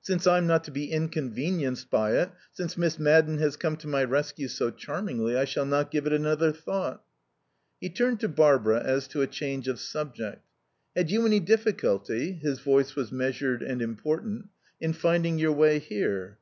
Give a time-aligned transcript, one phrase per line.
[0.00, 4.04] Since I'm not to be inconvenienced by it since Miss Madden has come to my
[4.04, 7.02] rescue so charmingly I shall not give it another thought."
[7.80, 10.46] He turned to Barbara as to a change of subject.
[10.94, 14.50] "Had you any difficulty" (his voice was measured and important)
[14.80, 16.38] "in finding your way here?"